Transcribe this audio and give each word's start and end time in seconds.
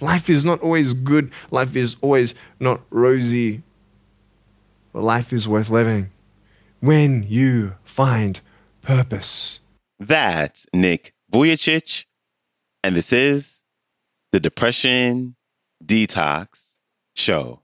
Life 0.00 0.30
is 0.30 0.44
not 0.44 0.60
always 0.60 0.94
good. 0.94 1.30
Life 1.50 1.76
is 1.76 1.96
always 2.00 2.34
not 2.58 2.80
rosy. 2.90 3.62
But 4.92 5.02
life 5.02 5.32
is 5.32 5.46
worth 5.46 5.70
living 5.70 6.10
when 6.80 7.24
you 7.28 7.74
find 7.84 8.40
purpose. 8.82 9.60
That's 9.98 10.66
Nick 10.74 11.12
Vujicic, 11.32 12.06
and 12.82 12.96
this 12.96 13.12
is 13.12 13.62
the 14.32 14.40
Depression 14.40 15.36
Detox 15.84 16.78
Show. 17.14 17.59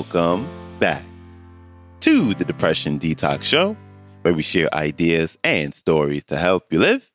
Welcome 0.00 0.48
back 0.78 1.04
to 2.00 2.32
the 2.32 2.44
Depression 2.46 2.98
Detox 2.98 3.42
Show, 3.42 3.76
where 4.22 4.32
we 4.32 4.40
share 4.40 4.74
ideas 4.74 5.36
and 5.44 5.74
stories 5.74 6.24
to 6.24 6.38
help 6.38 6.72
you 6.72 6.78
live 6.78 7.12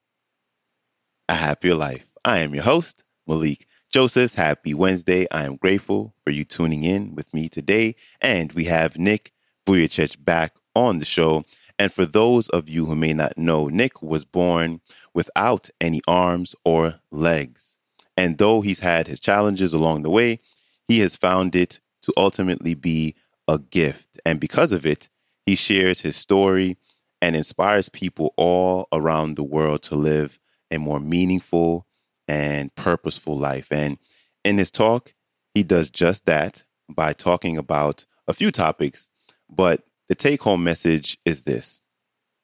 a 1.27 1.33
happier 1.33 1.73
life. 1.73 2.11
I 2.23 2.41
am 2.41 2.53
your 2.53 2.63
host, 2.63 3.03
Malikee 3.27 3.65
Josephs. 3.91 4.35
Happy 4.35 4.75
Wednesday. 4.75 5.25
I 5.31 5.45
am 5.45 5.55
grateful 5.55 6.13
for 6.23 6.29
you 6.29 6.43
tuning 6.43 6.83
in 6.83 7.15
with 7.15 7.33
me 7.33 7.49
today. 7.49 7.95
And 8.21 8.53
we 8.53 8.65
have 8.65 8.99
Nick 8.99 9.31
Vujicic 9.67 10.23
back 10.23 10.53
on 10.75 10.99
the 10.99 11.05
show. 11.05 11.43
And 11.79 11.91
for 11.91 12.05
those 12.05 12.49
of 12.49 12.69
you 12.69 12.85
who 12.85 12.95
may 12.95 13.13
not 13.13 13.35
know, 13.35 13.67
Nick 13.67 14.03
was 14.03 14.25
born 14.25 14.79
without 15.11 15.71
any 15.81 16.01
arms 16.07 16.55
or 16.63 16.99
legs. 17.09 17.79
And 18.15 18.37
though 18.37 18.61
he's 18.61 18.81
had 18.81 19.07
his 19.07 19.19
challenges 19.19 19.73
along 19.73 20.03
the 20.03 20.11
way, 20.11 20.39
he 20.87 20.99
has 20.99 21.15
found 21.15 21.55
it 21.55 21.79
to 22.05 22.13
ultimately 22.17 22.75
be 22.75 23.15
a 23.47 23.57
gift. 23.57 24.19
And 24.25 24.39
because 24.39 24.73
of 24.73 24.85
it, 24.85 25.09
he 25.45 25.55
shares 25.55 26.01
his 26.01 26.15
story 26.15 26.77
and 27.21 27.35
inspires 27.35 27.89
people 27.89 28.33
all 28.37 28.87
around 28.91 29.35
the 29.35 29.43
world 29.43 29.83
to 29.83 29.95
live 29.95 30.39
a 30.71 30.77
more 30.77 30.99
meaningful 30.99 31.87
and 32.27 32.73
purposeful 32.75 33.37
life. 33.37 33.71
And 33.71 33.97
in 34.43 34.57
his 34.57 34.71
talk, 34.71 35.13
he 35.53 35.63
does 35.63 35.89
just 35.89 36.25
that 36.25 36.63
by 36.89 37.13
talking 37.13 37.57
about 37.57 38.05
a 38.27 38.33
few 38.33 38.51
topics. 38.51 39.09
But 39.49 39.83
the 40.07 40.15
take 40.15 40.43
home 40.43 40.63
message 40.63 41.17
is 41.25 41.43
this 41.43 41.81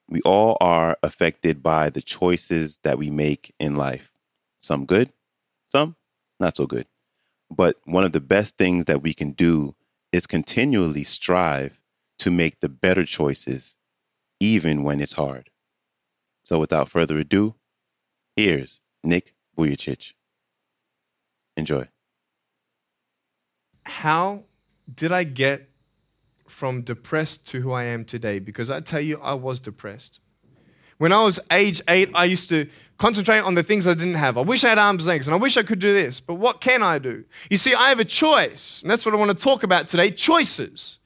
we 0.08 0.20
all 0.22 0.56
are 0.60 0.98
affected 1.02 1.62
by 1.62 1.88
the 1.88 2.02
choices 2.02 2.78
that 2.82 2.98
we 2.98 3.10
make 3.10 3.54
in 3.58 3.76
life. 3.76 4.12
Some 4.58 4.84
good, 4.84 5.12
some 5.66 5.96
not 6.40 6.56
so 6.56 6.66
good. 6.66 6.86
But 7.54 7.76
one 7.84 8.04
of 8.04 8.12
the 8.12 8.20
best 8.20 8.56
things 8.56 8.86
that 8.86 9.02
we 9.02 9.12
can 9.12 9.32
do 9.32 9.74
is 10.10 10.26
continually 10.26 11.04
strive 11.04 11.82
to 12.18 12.30
make 12.30 12.60
the 12.60 12.68
better 12.68 13.04
choices, 13.04 13.76
even 14.40 14.82
when 14.82 15.00
it's 15.00 15.14
hard. 15.14 15.50
So 16.42 16.58
without 16.58 16.88
further 16.88 17.18
ado, 17.18 17.56
here's 18.36 18.80
Nick 19.04 19.34
Vujicic. 19.56 20.14
Enjoy. 21.56 21.88
How 23.84 24.44
did 24.92 25.12
I 25.12 25.24
get 25.24 25.68
from 26.48 26.82
depressed 26.82 27.46
to 27.48 27.60
who 27.60 27.72
I 27.72 27.84
am 27.84 28.04
today? 28.06 28.38
Because 28.38 28.70
I 28.70 28.80
tell 28.80 29.00
you, 29.00 29.20
I 29.20 29.34
was 29.34 29.60
depressed. 29.60 30.20
When 31.02 31.12
I 31.12 31.24
was 31.24 31.40
age 31.50 31.82
eight, 31.88 32.10
I 32.14 32.26
used 32.26 32.48
to 32.50 32.68
concentrate 32.96 33.40
on 33.40 33.54
the 33.54 33.64
things 33.64 33.88
I 33.88 33.94
didn't 33.94 34.14
have. 34.14 34.38
I 34.38 34.42
wish 34.42 34.62
I 34.62 34.68
had 34.68 34.78
arms 34.78 35.02
and 35.02 35.08
legs, 35.08 35.26
and 35.26 35.34
I 35.34 35.36
wish 35.36 35.56
I 35.56 35.64
could 35.64 35.80
do 35.80 35.92
this, 35.92 36.20
but 36.20 36.34
what 36.34 36.60
can 36.60 36.80
I 36.80 37.00
do? 37.00 37.24
You 37.50 37.58
see, 37.58 37.74
I 37.74 37.88
have 37.88 37.98
a 37.98 38.04
choice, 38.04 38.80
and 38.82 38.88
that's 38.88 39.04
what 39.04 39.12
I 39.12 39.18
want 39.18 39.36
to 39.36 39.44
talk 39.44 39.64
about 39.64 39.88
today 39.88 40.12
choices. 40.12 40.98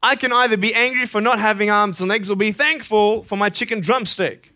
I 0.00 0.14
can 0.14 0.32
either 0.32 0.56
be 0.56 0.72
angry 0.72 1.06
for 1.06 1.20
not 1.20 1.40
having 1.40 1.70
arms 1.70 1.98
and 1.98 2.08
legs 2.08 2.30
or 2.30 2.36
be 2.36 2.52
thankful 2.52 3.24
for 3.24 3.34
my 3.36 3.50
chicken 3.50 3.80
drumstick. 3.80 4.52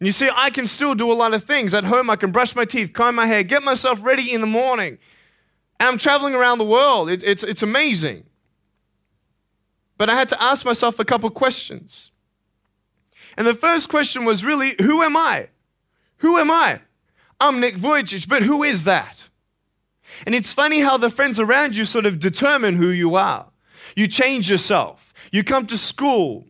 And 0.00 0.06
you 0.06 0.12
see, 0.12 0.30
I 0.34 0.48
can 0.48 0.66
still 0.66 0.94
do 0.94 1.12
a 1.12 1.18
lot 1.22 1.34
of 1.34 1.44
things. 1.44 1.74
At 1.74 1.84
home, 1.84 2.08
I 2.08 2.16
can 2.16 2.32
brush 2.32 2.56
my 2.56 2.64
teeth, 2.64 2.94
comb 2.94 3.16
my 3.16 3.26
hair, 3.26 3.42
get 3.42 3.62
myself 3.62 4.02
ready 4.02 4.32
in 4.32 4.40
the 4.40 4.46
morning. 4.46 4.96
And 5.78 5.86
I'm 5.90 5.98
traveling 5.98 6.34
around 6.34 6.56
the 6.56 6.64
world. 6.64 7.10
It, 7.10 7.22
it's, 7.22 7.42
it's 7.42 7.62
amazing. 7.62 8.24
But 9.98 10.08
I 10.08 10.14
had 10.14 10.30
to 10.30 10.42
ask 10.42 10.64
myself 10.64 10.98
a 10.98 11.04
couple 11.04 11.28
questions. 11.28 12.11
And 13.36 13.46
the 13.46 13.54
first 13.54 13.88
question 13.88 14.24
was 14.24 14.44
really, 14.44 14.74
who 14.80 15.02
am 15.02 15.16
I? 15.16 15.48
Who 16.18 16.38
am 16.38 16.50
I? 16.50 16.80
I'm 17.40 17.60
Nick 17.60 17.76
Vujicic, 17.76 18.28
but 18.28 18.42
who 18.42 18.62
is 18.62 18.84
that? 18.84 19.24
And 20.26 20.34
it's 20.34 20.52
funny 20.52 20.80
how 20.80 20.96
the 20.96 21.10
friends 21.10 21.40
around 21.40 21.76
you 21.76 21.84
sort 21.84 22.06
of 22.06 22.18
determine 22.18 22.76
who 22.76 22.88
you 22.88 23.16
are. 23.16 23.46
You 23.96 24.06
change 24.06 24.50
yourself. 24.50 25.12
You 25.32 25.42
come 25.42 25.66
to 25.66 25.78
school. 25.78 26.46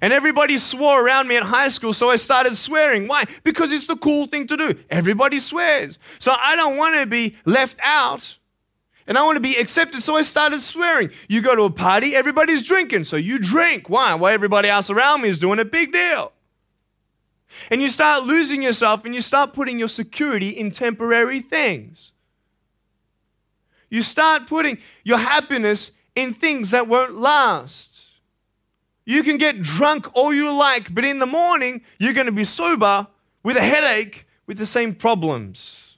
And 0.00 0.12
everybody 0.12 0.58
swore 0.58 1.04
around 1.04 1.28
me 1.28 1.36
at 1.36 1.44
high 1.44 1.68
school, 1.68 1.94
so 1.94 2.10
I 2.10 2.16
started 2.16 2.56
swearing. 2.56 3.06
Why? 3.06 3.24
Because 3.44 3.70
it's 3.70 3.86
the 3.86 3.96
cool 3.96 4.26
thing 4.26 4.46
to 4.48 4.56
do. 4.56 4.74
Everybody 4.90 5.38
swears. 5.38 5.98
So 6.18 6.34
I 6.36 6.56
don't 6.56 6.76
want 6.76 6.96
to 6.96 7.06
be 7.06 7.36
left 7.44 7.78
out. 7.82 8.36
And 9.06 9.18
I 9.18 9.22
want 9.24 9.36
to 9.36 9.42
be 9.42 9.56
accepted, 9.56 10.02
so 10.02 10.16
I 10.16 10.22
started 10.22 10.60
swearing. 10.60 11.10
You 11.28 11.42
go 11.42 11.54
to 11.54 11.62
a 11.64 11.70
party, 11.70 12.14
everybody's 12.14 12.62
drinking, 12.62 13.04
so 13.04 13.16
you 13.16 13.38
drink. 13.38 13.90
Why? 13.90 14.14
Why 14.14 14.32
everybody 14.32 14.68
else 14.68 14.88
around 14.88 15.20
me 15.20 15.28
is 15.28 15.38
doing 15.38 15.58
a 15.58 15.64
big 15.64 15.92
deal. 15.92 16.32
And 17.70 17.82
you 17.82 17.90
start 17.90 18.24
losing 18.24 18.62
yourself 18.62 19.04
and 19.04 19.14
you 19.14 19.22
start 19.22 19.52
putting 19.52 19.78
your 19.78 19.88
security 19.88 20.48
in 20.48 20.70
temporary 20.70 21.40
things. 21.40 22.12
You 23.90 24.02
start 24.02 24.46
putting 24.46 24.78
your 25.04 25.18
happiness 25.18 25.92
in 26.16 26.34
things 26.34 26.70
that 26.70 26.88
won't 26.88 27.14
last. 27.14 28.06
You 29.04 29.22
can 29.22 29.36
get 29.36 29.60
drunk 29.60 30.08
all 30.14 30.32
you 30.32 30.50
like, 30.52 30.94
but 30.94 31.04
in 31.04 31.18
the 31.18 31.26
morning, 31.26 31.82
you're 31.98 32.14
going 32.14 32.26
to 32.26 32.32
be 32.32 32.44
sober 32.44 33.06
with 33.42 33.56
a 33.56 33.60
headache 33.60 34.26
with 34.46 34.58
the 34.58 34.66
same 34.66 34.94
problems. 34.94 35.93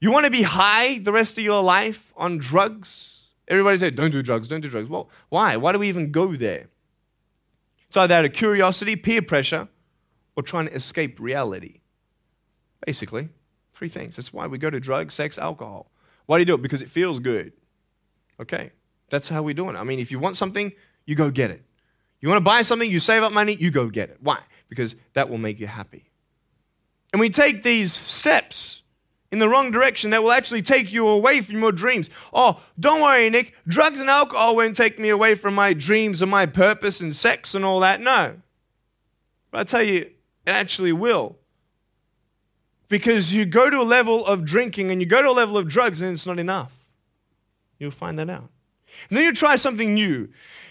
You 0.00 0.10
want 0.12 0.26
to 0.26 0.30
be 0.30 0.42
high 0.42 0.98
the 0.98 1.12
rest 1.12 1.38
of 1.38 1.44
your 1.44 1.62
life 1.62 2.12
on 2.16 2.38
drugs? 2.38 3.22
Everybody 3.48 3.78
say, 3.78 3.90
don't 3.90 4.10
do 4.10 4.22
drugs, 4.22 4.48
don't 4.48 4.60
do 4.60 4.68
drugs. 4.68 4.88
Well, 4.88 5.08
why? 5.28 5.56
Why 5.56 5.72
do 5.72 5.78
we 5.78 5.88
even 5.88 6.12
go 6.12 6.36
there? 6.36 6.68
It's 7.88 7.96
either 7.96 8.14
out 8.14 8.24
of 8.24 8.32
curiosity, 8.32 8.96
peer 8.96 9.22
pressure, 9.22 9.68
or 10.36 10.42
trying 10.42 10.66
to 10.66 10.74
escape 10.74 11.20
reality. 11.20 11.80
Basically, 12.84 13.28
three 13.72 13.88
things. 13.88 14.16
That's 14.16 14.32
why 14.32 14.46
we 14.46 14.58
go 14.58 14.70
to 14.70 14.80
drugs, 14.80 15.14
sex, 15.14 15.38
alcohol. 15.38 15.90
Why 16.26 16.38
do 16.38 16.40
you 16.40 16.46
do 16.46 16.54
it? 16.54 16.62
Because 16.62 16.82
it 16.82 16.90
feels 16.90 17.18
good. 17.18 17.52
Okay, 18.40 18.72
that's 19.10 19.28
how 19.28 19.42
we're 19.42 19.54
doing 19.54 19.76
it. 19.76 19.78
I 19.78 19.84
mean, 19.84 20.00
if 20.00 20.10
you 20.10 20.18
want 20.18 20.36
something, 20.36 20.72
you 21.06 21.14
go 21.14 21.30
get 21.30 21.50
it. 21.50 21.62
You 22.20 22.28
want 22.28 22.38
to 22.38 22.44
buy 22.44 22.62
something, 22.62 22.90
you 22.90 23.00
save 23.00 23.22
up 23.22 23.32
money, 23.32 23.54
you 23.54 23.70
go 23.70 23.88
get 23.88 24.08
it. 24.08 24.16
Why? 24.20 24.38
Because 24.68 24.96
that 25.12 25.28
will 25.28 25.38
make 25.38 25.60
you 25.60 25.66
happy. 25.66 26.08
And 27.12 27.20
we 27.20 27.30
take 27.30 27.62
these 27.62 27.92
steps 27.92 28.82
in 29.34 29.40
the 29.40 29.48
wrong 29.48 29.72
direction 29.72 30.10
that 30.10 30.22
will 30.22 30.30
actually 30.30 30.62
take 30.62 30.92
you 30.92 31.08
away 31.08 31.40
from 31.40 31.60
your 31.60 31.72
dreams. 31.72 32.08
Oh, 32.32 32.60
don't 32.78 33.02
worry, 33.02 33.28
Nick. 33.28 33.52
Drugs 33.66 34.00
and 34.00 34.08
alcohol 34.08 34.54
won't 34.54 34.76
take 34.76 34.96
me 34.96 35.08
away 35.08 35.34
from 35.34 35.56
my 35.56 35.72
dreams 35.72 36.22
and 36.22 36.30
my 36.30 36.46
purpose 36.46 37.00
and 37.00 37.16
sex 37.16 37.52
and 37.52 37.64
all 37.64 37.80
that. 37.80 38.00
No. 38.00 38.36
But 39.50 39.58
I 39.58 39.64
tell 39.64 39.82
you, 39.82 40.02
it 40.02 40.12
actually 40.46 40.92
will. 40.92 41.36
Because 42.88 43.34
you 43.34 43.44
go 43.44 43.70
to 43.70 43.80
a 43.80 43.82
level 43.82 44.24
of 44.24 44.44
drinking 44.44 44.92
and 44.92 45.00
you 45.00 45.06
go 45.06 45.20
to 45.20 45.30
a 45.30 45.32
level 45.32 45.58
of 45.58 45.66
drugs 45.66 46.00
and 46.00 46.12
it's 46.12 46.26
not 46.26 46.38
enough. 46.38 46.86
You'll 47.80 47.90
find 47.90 48.16
that 48.20 48.30
out. 48.30 48.50
And 49.08 49.18
then 49.18 49.24
you 49.24 49.32
try 49.32 49.56
something 49.56 49.94
new. 49.94 50.28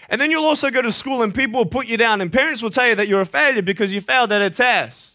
And 0.08 0.18
then 0.18 0.30
you'll 0.30 0.46
also 0.46 0.70
go 0.70 0.80
to 0.80 0.90
school 0.90 1.22
and 1.22 1.34
people 1.34 1.58
will 1.58 1.66
put 1.66 1.86
you 1.86 1.98
down 1.98 2.22
and 2.22 2.32
parents 2.32 2.62
will 2.62 2.70
tell 2.70 2.88
you 2.88 2.94
that 2.94 3.08
you're 3.08 3.20
a 3.20 3.26
failure 3.26 3.60
because 3.60 3.92
you 3.92 4.00
failed 4.00 4.32
at 4.32 4.40
a 4.40 4.48
test. 4.48 5.13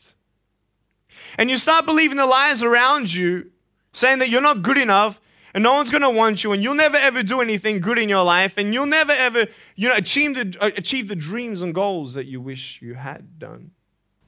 And 1.39 1.49
you 1.49 1.57
start 1.57 1.85
believing 1.85 2.17
the 2.17 2.25
lies 2.25 2.61
around 2.61 3.13
you, 3.13 3.49
saying 3.93 4.19
that 4.19 4.27
you're 4.27 4.41
not 4.41 4.61
good 4.61 4.77
enough 4.77 5.21
and 5.53 5.63
no 5.63 5.73
one's 5.73 5.89
going 5.89 6.01
to 6.01 6.09
want 6.09 6.43
you 6.43 6.51
and 6.51 6.61
you'll 6.61 6.75
never 6.75 6.97
ever 6.97 7.23
do 7.23 7.39
anything 7.39 7.79
good 7.79 7.97
in 7.97 8.09
your 8.09 8.25
life 8.25 8.57
and 8.57 8.73
you'll 8.73 8.85
never 8.85 9.13
ever 9.13 9.47
you 9.75 9.87
know 9.87 9.95
achieve 9.95 10.35
the, 10.35 10.57
uh, 10.59 10.69
achieve 10.75 11.07
the 11.07 11.15
dreams 11.15 11.61
and 11.61 11.73
goals 11.73 12.13
that 12.13 12.25
you 12.25 12.41
wish 12.41 12.81
you 12.81 12.95
had 12.95 13.39
done 13.39 13.71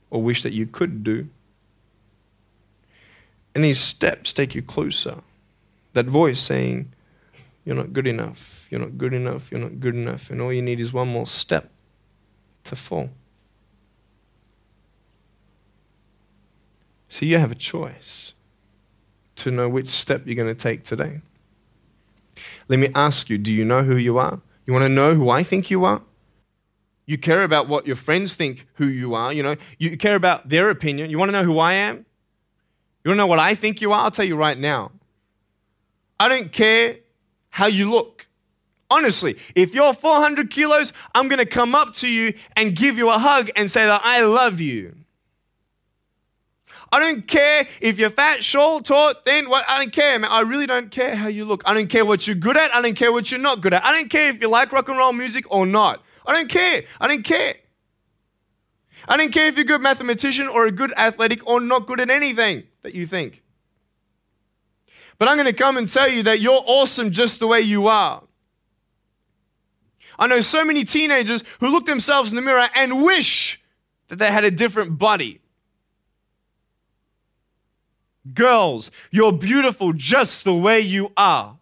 or 0.09 0.23
wish 0.23 0.41
that 0.41 0.53
you 0.53 0.65
could 0.65 1.03
do. 1.03 1.27
And 3.53 3.61
these 3.61 3.81
steps 3.81 4.31
take 4.31 4.55
you 4.55 4.61
closer. 4.61 5.17
That 5.91 6.05
voice 6.05 6.39
saying 6.39 6.93
you're 7.65 7.75
not 7.75 7.91
good 7.91 8.07
enough. 8.07 8.67
You're 8.69 8.79
not 8.79 8.97
good 8.97 9.13
enough. 9.13 9.51
You're 9.51 9.59
not 9.59 9.81
good 9.81 9.95
enough. 9.95 10.29
And 10.29 10.41
all 10.41 10.53
you 10.53 10.61
need 10.61 10.79
is 10.79 10.93
one 10.93 11.09
more 11.09 11.27
step 11.27 11.69
to 12.63 12.77
fall 12.77 13.09
So 17.11 17.25
you 17.25 17.39
have 17.39 17.51
a 17.51 17.55
choice 17.55 18.31
to 19.35 19.51
know 19.51 19.67
which 19.67 19.89
step 19.89 20.21
you're 20.25 20.33
going 20.33 20.47
to 20.47 20.55
take 20.55 20.85
today. 20.85 21.19
Let 22.69 22.79
me 22.79 22.87
ask 22.95 23.29
you 23.29 23.37
do 23.37 23.51
you 23.51 23.65
know 23.65 23.83
who 23.83 23.97
you 23.97 24.17
are? 24.17 24.39
You 24.65 24.71
want 24.71 24.85
to 24.85 24.89
know 24.89 25.13
who 25.13 25.29
I 25.29 25.43
think 25.43 25.69
you 25.69 25.83
are? 25.83 26.03
You 27.05 27.17
care 27.17 27.43
about 27.43 27.67
what 27.67 27.85
your 27.85 27.97
friends 27.97 28.35
think 28.35 28.65
who 28.75 28.85
you 28.85 29.13
are. 29.13 29.33
You 29.33 29.43
know, 29.43 29.57
you 29.77 29.97
care 29.97 30.15
about 30.15 30.47
their 30.47 30.69
opinion. 30.69 31.09
You 31.09 31.19
want 31.19 31.27
to 31.27 31.33
know 31.33 31.43
who 31.43 31.59
I 31.59 31.73
am? 31.73 32.05
You 33.03 33.09
want 33.09 33.17
to 33.17 33.23
know 33.23 33.27
what 33.27 33.39
I 33.39 33.55
think 33.55 33.81
you 33.81 33.91
are? 33.91 34.05
I'll 34.05 34.11
tell 34.11 34.23
you 34.23 34.37
right 34.37 34.57
now. 34.57 34.91
I 36.17 36.29
don't 36.29 36.49
care 36.49 36.95
how 37.49 37.65
you 37.65 37.91
look. 37.91 38.25
Honestly, 38.89 39.37
if 39.53 39.75
you're 39.75 39.93
400 39.93 40.49
kilos, 40.49 40.93
I'm 41.13 41.27
going 41.27 41.39
to 41.39 41.45
come 41.45 41.75
up 41.75 41.93
to 41.95 42.07
you 42.07 42.35
and 42.55 42.73
give 42.73 42.97
you 42.97 43.09
a 43.09 43.17
hug 43.17 43.49
and 43.57 43.69
say 43.69 43.85
that 43.85 43.99
I 44.01 44.21
love 44.21 44.61
you. 44.61 44.95
I 46.91 46.99
don't 46.99 47.25
care 47.25 47.67
if 47.79 47.97
you're 47.97 48.09
fat, 48.09 48.43
short, 48.43 48.85
tall, 48.85 49.13
thin, 49.23 49.49
what 49.49 49.63
I 49.67 49.79
don't 49.79 49.93
care, 49.93 50.19
man. 50.19 50.29
I 50.29 50.41
really 50.41 50.67
don't 50.67 50.91
care 50.91 51.15
how 51.15 51.27
you 51.27 51.45
look. 51.45 51.63
I 51.65 51.73
don't 51.73 51.89
care 51.89 52.05
what 52.05 52.27
you're 52.27 52.35
good 52.35 52.57
at. 52.57 52.75
I 52.75 52.81
don't 52.81 52.95
care 52.95 53.13
what 53.13 53.31
you're 53.31 53.39
not 53.39 53.61
good 53.61 53.73
at. 53.73 53.85
I 53.85 53.93
don't 53.93 54.09
care 54.09 54.27
if 54.27 54.41
you 54.41 54.49
like 54.49 54.73
rock 54.73 54.89
and 54.89 54.97
roll 54.97 55.13
music 55.13 55.45
or 55.49 55.65
not. 55.65 56.03
I 56.25 56.33
don't 56.33 56.49
care. 56.49 56.83
I 56.99 57.07
don't 57.07 57.23
care. 57.23 57.55
I 59.07 59.17
don't 59.17 59.31
care 59.31 59.47
if 59.47 59.55
you're 59.55 59.63
a 59.63 59.67
good 59.67 59.81
mathematician 59.81 60.47
or 60.47 60.65
a 60.65 60.71
good 60.71 60.93
athletic 60.97 61.45
or 61.47 61.59
not 61.59 61.87
good 61.87 61.99
at 61.99 62.09
anything 62.09 62.63
that 62.83 62.93
you 62.93 63.07
think. 63.07 63.41
But 65.17 65.27
I'm 65.27 65.37
going 65.37 65.47
to 65.47 65.53
come 65.53 65.77
and 65.77 65.89
tell 65.89 66.07
you 66.07 66.23
that 66.23 66.39
you're 66.39 66.63
awesome 66.65 67.11
just 67.11 67.39
the 67.39 67.47
way 67.47 67.61
you 67.61 67.87
are. 67.87 68.23
I 70.19 70.27
know 70.27 70.41
so 70.41 70.63
many 70.65 70.83
teenagers 70.83 71.43
who 71.59 71.71
look 71.71 71.85
themselves 71.85 72.31
in 72.31 72.35
the 72.35 72.41
mirror 72.41 72.67
and 72.75 73.03
wish 73.03 73.61
that 74.09 74.19
they 74.19 74.31
had 74.31 74.43
a 74.43 74.51
different 74.51 74.99
body. 74.99 75.40
Girls, 78.33 78.91
you're 79.09 79.33
beautiful 79.33 79.93
just 79.93 80.43
the 80.43 80.53
way 80.53 80.79
you 80.79 81.11
are. 81.17 81.57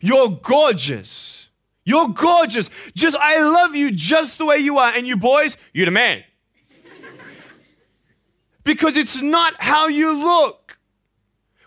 You're 0.00 0.28
gorgeous. 0.28 1.48
You're 1.84 2.08
gorgeous. 2.08 2.70
Just, 2.94 3.16
I 3.16 3.40
love 3.40 3.74
you 3.74 3.90
just 3.90 4.38
the 4.38 4.44
way 4.44 4.58
you 4.58 4.78
are. 4.78 4.92
And 4.94 5.06
you 5.06 5.16
boys, 5.16 5.56
you're 5.72 5.86
the 5.86 5.90
man. 5.90 6.22
because 8.62 8.96
it's 8.96 9.20
not 9.20 9.54
how 9.60 9.88
you 9.88 10.12
look. 10.12 10.78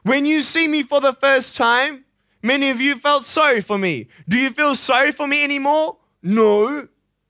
When 0.04 0.26
you 0.26 0.42
see 0.42 0.68
me 0.68 0.84
for 0.84 1.02
the 1.02 1.14
first 1.14 1.56
time, 1.56 2.06
many 2.42 2.70
of 2.70 2.80
you 2.80 2.96
felt 2.96 3.26
sorry 3.26 3.62
for 3.62 3.78
me. 3.78 4.08
Do 4.28 4.38
you 4.38 4.52
feel 4.52 4.76
sorry 4.76 5.12
for 5.12 5.28
me 5.28 5.44
anymore? 5.44 5.98
No. 6.24 6.88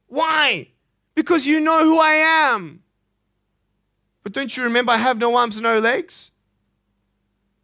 Why? 0.07 0.68
Because 1.15 1.45
you 1.45 1.59
know 1.59 1.83
who 1.83 2.00
I 2.00 2.13
am. 2.51 2.83
But 4.24 4.33
don't 4.33 4.56
you 4.56 4.63
remember 4.63 4.92
I 4.92 4.97
have 4.97 5.18
no 5.18 5.36
arms 5.36 5.57
and 5.57 5.63
no 5.63 5.80
legs? 5.80 6.31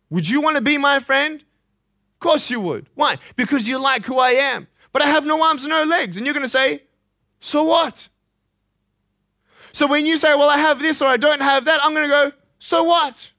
Would 0.09 0.29
you 0.29 0.41
want 0.41 0.55
to 0.55 0.61
be 0.61 0.77
my 0.77 0.99
friend? 0.99 1.41
Of 1.41 2.19
course 2.19 2.49
you 2.49 2.59
would. 2.61 2.87
Why? 2.95 3.17
Because 3.35 3.67
you 3.67 3.79
like 3.79 4.05
who 4.05 4.19
I 4.19 4.31
am. 4.31 4.67
But 4.91 5.01
I 5.01 5.07
have 5.07 5.25
no 5.25 5.43
arms 5.43 5.63
and 5.63 5.71
no 5.71 5.83
legs. 5.83 6.17
And 6.17 6.25
you're 6.25 6.33
going 6.33 6.45
to 6.45 6.49
say, 6.49 6.83
so 7.39 7.63
what? 7.63 8.09
So 9.71 9.85
when 9.85 10.05
you 10.05 10.17
say, 10.17 10.33
well, 10.33 10.49
I 10.49 10.57
have 10.57 10.79
this 10.79 11.01
or 11.01 11.07
I 11.07 11.17
don't 11.17 11.41
have 11.41 11.65
that, 11.65 11.79
I'm 11.83 11.93
going 11.93 12.05
to 12.05 12.09
go, 12.09 12.31
so 12.57 12.83
what? 12.83 13.31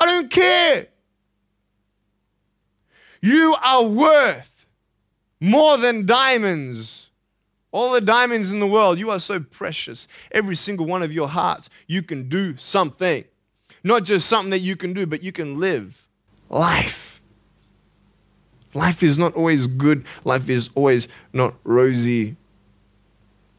I 0.00 0.06
don't 0.06 0.30
care. 0.30 0.88
You 3.22 3.56
are 3.62 3.82
worth 3.82 4.66
more 5.40 5.76
than 5.76 6.06
diamonds. 6.06 7.10
All 7.70 7.92
the 7.92 8.00
diamonds 8.00 8.50
in 8.50 8.58
the 8.58 8.66
world, 8.66 8.98
you 8.98 9.10
are 9.10 9.20
so 9.20 9.38
precious. 9.40 10.08
Every 10.32 10.56
single 10.56 10.86
one 10.86 11.02
of 11.02 11.12
your 11.12 11.28
hearts, 11.28 11.68
you 11.86 12.02
can 12.02 12.28
do 12.28 12.56
something. 12.56 13.24
Not 13.86 14.02
just 14.02 14.28
something 14.28 14.50
that 14.50 14.58
you 14.58 14.74
can 14.74 14.94
do, 14.94 15.06
but 15.06 15.22
you 15.22 15.30
can 15.30 15.60
live 15.60 16.08
life. 16.50 17.22
Life 18.74 19.00
is 19.00 19.16
not 19.16 19.32
always 19.34 19.68
good, 19.68 20.04
life 20.24 20.50
is 20.50 20.70
always 20.74 21.06
not 21.32 21.54
rosy, 21.62 22.34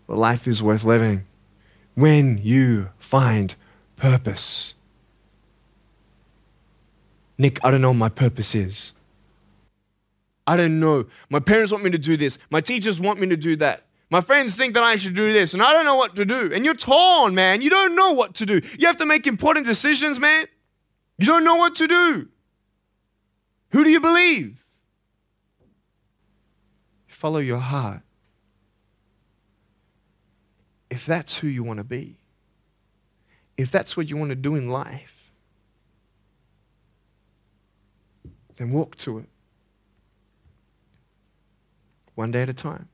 but 0.06 0.18
life 0.18 0.45
is 0.45 0.62
worth 0.62 0.83
living 0.83 1.25
when 1.95 2.41
you 2.44 2.89
find 3.00 3.56
purpose. 3.95 4.74
Nick, 7.38 7.63
I 7.63 7.71
don't 7.71 7.79
know 7.79 7.91
what 7.91 7.97
my 7.97 8.09
purpose 8.09 8.53
is. 8.53 8.91
I 10.45 10.57
don't 10.57 10.81
know. 10.81 11.06
My 11.29 11.39
parents 11.39 11.71
want 11.71 11.85
me 11.85 11.91
to 11.91 11.97
do 11.97 12.18
this. 12.18 12.38
My 12.50 12.59
teachers 12.59 13.00
want 13.00 13.18
me 13.21 13.29
to 13.29 13.38
do 13.38 13.56
that. 13.56 13.87
My 14.09 14.21
friends 14.21 14.56
think 14.56 14.74
that 14.75 14.83
I 14.83 14.95
should 14.95 15.15
do 15.15 15.33
this, 15.33 15.54
and 15.54 15.62
I 15.62 15.74
don't 15.74 15.83
know 15.83 15.95
what 15.95 16.15
to 16.15 16.24
do. 16.24 16.51
And 16.54 16.63
you're 16.63 16.74
torn, 16.74 17.36
man. 17.36 17.62
You 17.62 17.69
don't 17.69 17.95
know 17.95 18.13
what 18.13 18.36
to 18.36 18.45
do. 18.45 18.62
You 18.80 18.88
have 18.88 18.98
to 18.98 19.06
make 19.06 19.27
important 19.27 19.65
decisions, 19.65 20.19
man. 20.19 20.45
You 21.18 21.25
don't 21.25 21.44
know 21.44 21.56
what 21.56 21.75
to 21.75 21.88
do. 21.88 22.30
Who 23.71 23.83
do 23.83 23.89
you 23.89 24.00
believe? 24.00 24.63
Follow 27.07 27.39
your 27.39 27.59
heart. 27.59 28.04
If 30.89 31.06
that's 31.06 31.38
who 31.38 31.48
you 31.48 31.63
want 31.63 31.80
to 31.80 31.83
be, 31.83 32.19
if 33.57 33.71
that's 33.71 33.98
what 33.98 34.10
you 34.10 34.15
want 34.15 34.30
to 34.30 34.36
do 34.36 34.56
in 34.56 34.69
life, 34.69 35.33
then 38.56 38.71
walk 38.71 38.95
to 38.98 39.18
it. 39.18 39.30
One 42.15 42.31
day 42.31 42.44
at 42.44 42.50
a 42.50 42.53
time. 42.53 42.88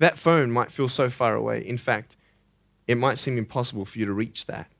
That 0.00 0.16
phone 0.16 0.50
might 0.50 0.72
feel 0.72 0.88
so 0.88 1.10
far 1.10 1.34
away. 1.34 1.64
In 1.64 1.78
fact, 1.78 2.16
it 2.86 2.96
might 2.96 3.18
seem 3.18 3.38
impossible 3.38 3.84
for 3.84 3.98
you 3.98 4.06
to 4.06 4.12
reach 4.12 4.46
that. 4.46 4.72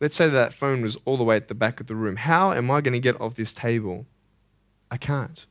Let's 0.00 0.16
say 0.16 0.28
that 0.28 0.52
phone 0.52 0.82
was 0.82 0.96
all 1.04 1.16
the 1.16 1.24
way 1.24 1.36
at 1.36 1.48
the 1.48 1.54
back 1.54 1.80
of 1.80 1.86
the 1.86 1.96
room. 1.96 2.16
How 2.16 2.52
am 2.52 2.70
I 2.70 2.82
going 2.82 2.92
to 2.92 3.00
get 3.00 3.20
off 3.20 3.34
this 3.34 3.52
table? 3.52 4.06
I 4.90 4.98
can't. 4.98 5.46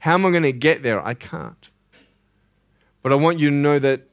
How 0.00 0.14
am 0.14 0.26
I 0.26 0.30
going 0.30 0.42
to 0.42 0.52
get 0.52 0.82
there? 0.82 1.04
I 1.04 1.14
can't. 1.14 1.70
But 3.02 3.12
I 3.12 3.14
want 3.14 3.38
you 3.38 3.50
to 3.50 3.56
know 3.56 3.78
that 3.78 4.08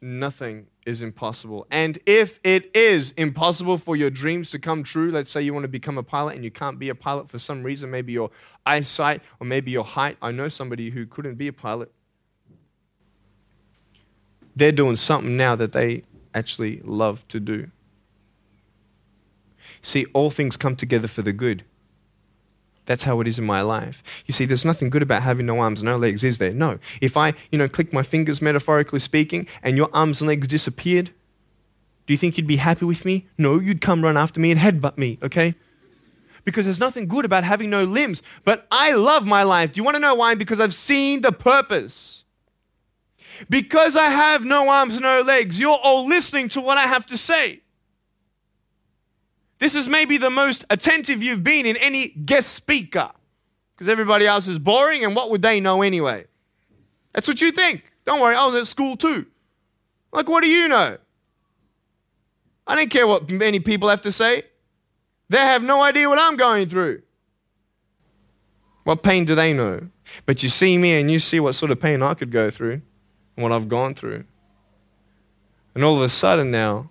nothing 0.00 0.66
is 0.88 1.02
impossible. 1.02 1.66
And 1.70 1.98
if 2.06 2.40
it 2.42 2.74
is 2.74 3.12
impossible 3.12 3.76
for 3.76 3.94
your 3.94 4.10
dreams 4.10 4.50
to 4.50 4.58
come 4.58 4.82
true, 4.82 5.10
let's 5.10 5.30
say 5.30 5.42
you 5.42 5.52
want 5.52 5.64
to 5.64 5.68
become 5.68 5.98
a 5.98 6.02
pilot 6.02 6.34
and 6.34 6.44
you 6.44 6.50
can't 6.50 6.78
be 6.78 6.88
a 6.88 6.94
pilot 6.94 7.28
for 7.28 7.38
some 7.38 7.62
reason, 7.62 7.90
maybe 7.90 8.12
your 8.12 8.30
eyesight 8.64 9.20
or 9.38 9.46
maybe 9.46 9.70
your 9.70 9.84
height. 9.84 10.16
I 10.22 10.30
know 10.30 10.48
somebody 10.48 10.90
who 10.90 11.06
couldn't 11.06 11.34
be 11.34 11.46
a 11.46 11.52
pilot. 11.52 11.92
They're 14.56 14.72
doing 14.72 14.96
something 14.96 15.36
now 15.36 15.54
that 15.56 15.72
they 15.72 16.04
actually 16.34 16.80
love 16.82 17.28
to 17.28 17.38
do. 17.38 17.70
See, 19.82 20.06
all 20.14 20.30
things 20.30 20.56
come 20.56 20.74
together 20.74 21.06
for 21.06 21.22
the 21.22 21.32
good. 21.32 21.64
That's 22.88 23.04
how 23.04 23.20
it 23.20 23.28
is 23.28 23.38
in 23.38 23.44
my 23.44 23.60
life. 23.60 24.02
You 24.24 24.32
see, 24.32 24.46
there's 24.46 24.64
nothing 24.64 24.88
good 24.88 25.02
about 25.02 25.22
having 25.22 25.44
no 25.44 25.60
arms, 25.60 25.82
and 25.82 25.90
no 25.90 25.98
legs, 25.98 26.24
is 26.24 26.38
there? 26.38 26.54
No. 26.54 26.78
If 27.02 27.18
I, 27.18 27.34
you 27.52 27.58
know, 27.58 27.68
click 27.68 27.92
my 27.92 28.02
fingers, 28.02 28.40
metaphorically 28.40 28.98
speaking, 28.98 29.46
and 29.62 29.76
your 29.76 29.90
arms 29.92 30.22
and 30.22 30.28
legs 30.28 30.48
disappeared, 30.48 31.10
do 32.06 32.14
you 32.14 32.16
think 32.16 32.38
you'd 32.38 32.46
be 32.46 32.56
happy 32.56 32.86
with 32.86 33.04
me? 33.04 33.26
No, 33.36 33.60
you'd 33.60 33.82
come 33.82 34.02
run 34.02 34.16
after 34.16 34.40
me 34.40 34.50
and 34.50 34.58
headbutt 34.58 34.96
me, 34.96 35.18
okay? 35.22 35.54
Because 36.44 36.64
there's 36.64 36.80
nothing 36.80 37.06
good 37.08 37.26
about 37.26 37.44
having 37.44 37.68
no 37.68 37.84
limbs. 37.84 38.22
But 38.42 38.66
I 38.72 38.94
love 38.94 39.26
my 39.26 39.42
life. 39.42 39.74
Do 39.74 39.80
you 39.80 39.84
want 39.84 39.96
to 39.96 40.00
know 40.00 40.14
why? 40.14 40.34
Because 40.34 40.58
I've 40.58 40.72
seen 40.72 41.20
the 41.20 41.30
purpose. 41.30 42.24
Because 43.50 43.96
I 43.96 44.06
have 44.06 44.46
no 44.46 44.70
arms, 44.70 44.94
and 44.94 45.02
no 45.02 45.20
legs, 45.20 45.60
you're 45.60 45.78
all 45.82 46.06
listening 46.06 46.48
to 46.48 46.62
what 46.62 46.78
I 46.78 46.84
have 46.84 47.04
to 47.08 47.18
say. 47.18 47.60
This 49.58 49.74
is 49.74 49.88
maybe 49.88 50.18
the 50.18 50.30
most 50.30 50.64
attentive 50.70 51.22
you've 51.22 51.42
been 51.42 51.66
in 51.66 51.76
any 51.76 52.08
guest 52.08 52.54
speaker 52.54 53.10
because 53.74 53.88
everybody 53.88 54.26
else 54.26 54.48
is 54.48 54.58
boring 54.58 55.04
and 55.04 55.16
what 55.16 55.30
would 55.30 55.42
they 55.42 55.60
know 55.60 55.82
anyway? 55.82 56.26
That's 57.12 57.26
what 57.26 57.40
you 57.40 57.50
think. 57.50 57.84
Don't 58.04 58.20
worry, 58.20 58.36
I 58.36 58.46
was 58.46 58.54
at 58.54 58.66
school 58.66 58.96
too. 58.96 59.26
Like, 60.12 60.28
what 60.28 60.42
do 60.42 60.48
you 60.48 60.68
know? 60.68 60.98
I 62.66 62.76
don't 62.76 62.90
care 62.90 63.06
what 63.06 63.30
many 63.30 63.60
people 63.60 63.88
have 63.88 64.02
to 64.02 64.12
say. 64.12 64.44
They 65.28 65.38
have 65.38 65.62
no 65.62 65.82
idea 65.82 66.08
what 66.08 66.18
I'm 66.18 66.36
going 66.36 66.68
through. 66.68 67.02
What 68.84 69.02
pain 69.02 69.24
do 69.24 69.34
they 69.34 69.52
know? 69.52 69.88
But 70.24 70.42
you 70.42 70.48
see 70.48 70.78
me 70.78 70.98
and 70.98 71.10
you 71.10 71.18
see 71.18 71.40
what 71.40 71.54
sort 71.54 71.70
of 71.70 71.80
pain 71.80 72.02
I 72.02 72.14
could 72.14 72.30
go 72.30 72.50
through 72.50 72.80
and 73.36 73.42
what 73.42 73.52
I've 73.52 73.68
gone 73.68 73.94
through. 73.94 74.24
And 75.74 75.84
all 75.84 75.96
of 75.96 76.02
a 76.02 76.08
sudden 76.08 76.50
now, 76.50 76.90